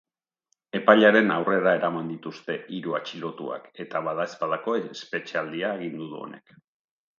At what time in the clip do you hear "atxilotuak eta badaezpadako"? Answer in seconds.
3.01-4.77